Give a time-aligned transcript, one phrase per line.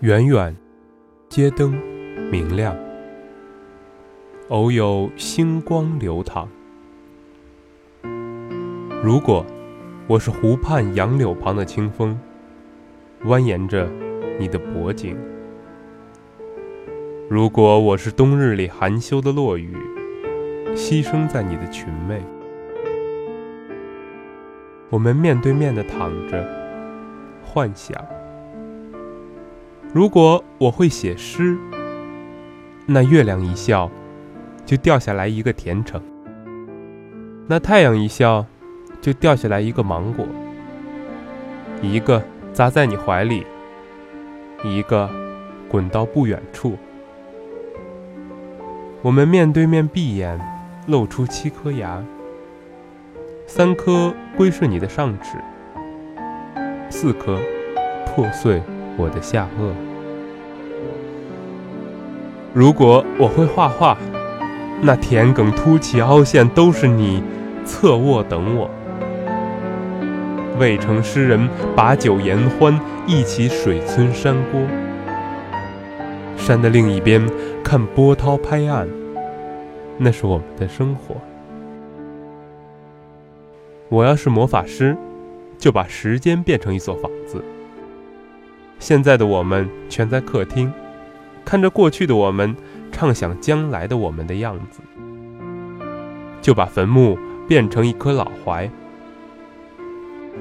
[0.00, 0.54] 远远，
[1.30, 1.72] 街灯
[2.30, 2.76] 明亮，
[4.50, 6.46] 偶有星光流淌。
[9.02, 9.42] 如果
[10.06, 12.20] 我是湖畔杨柳旁的清风，
[13.24, 13.88] 蜿蜒着
[14.38, 15.16] 你的脖颈；
[17.30, 19.74] 如果我是冬日里含羞的落雨，
[20.74, 22.20] 牺牲在你的裙袂，
[24.90, 26.46] 我们面对面的躺着，
[27.42, 27.96] 幻想。
[29.96, 31.56] 如果我会写诗，
[32.84, 33.90] 那月亮一笑，
[34.66, 35.98] 就掉下来一个甜橙；
[37.46, 38.44] 那太阳一笑，
[39.00, 40.26] 就掉下来一个芒果。
[41.80, 43.46] 一个砸在你怀里，
[44.62, 45.08] 一个
[45.66, 46.76] 滚到不远处。
[49.00, 50.38] 我们面对面闭眼，
[50.88, 52.04] 露出七颗牙，
[53.46, 55.38] 三颗归顺你的上齿，
[56.90, 57.38] 四颗
[58.04, 58.60] 破碎
[58.98, 59.85] 我的下颚。
[62.56, 63.98] 如果我会画画，
[64.80, 67.22] 那田埂凸起凹陷都是你
[67.66, 68.70] 侧卧等我。
[70.58, 74.58] 渭城诗人把酒言欢，一起水村山郭。
[76.38, 77.22] 山的另一边
[77.62, 78.88] 看波涛拍岸，
[79.98, 81.14] 那是我们的生活。
[83.90, 84.96] 我要是魔法师，
[85.58, 87.44] 就把时间变成一所房子。
[88.78, 90.72] 现在的我们全在客厅。
[91.46, 92.56] 看着过去的我们，
[92.90, 94.80] 畅想将来的我们的样子，
[96.42, 97.16] 就把坟墓
[97.46, 98.68] 变成一棵老槐。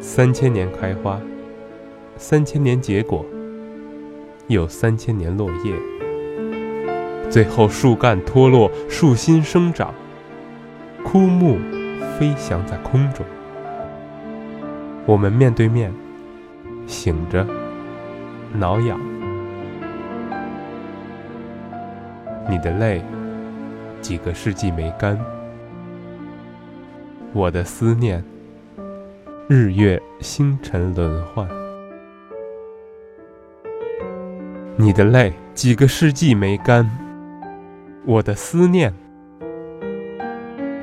[0.00, 1.20] 三千年开花，
[2.16, 3.22] 三千年结果，
[4.46, 5.74] 又三千年落叶，
[7.30, 9.92] 最后树干脱落，树心生长，
[11.04, 11.58] 枯木
[12.18, 13.26] 飞翔在空中。
[15.04, 15.92] 我们面对面，
[16.86, 17.46] 醒着，
[18.54, 18.98] 挠痒。
[22.46, 23.02] 你的泪，
[24.02, 25.16] 几个世纪没干；
[27.32, 28.22] 我的思念，
[29.48, 31.48] 日月星辰轮换。
[34.76, 36.84] 你的泪，几个世纪没干；
[38.04, 38.92] 我的思念，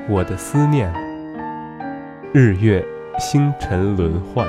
[0.08, 0.92] 我的思念，
[2.32, 2.84] 日月
[3.18, 4.44] 星辰轮换。